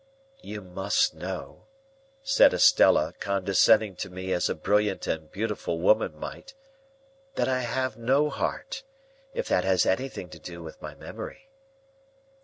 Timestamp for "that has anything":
9.47-10.27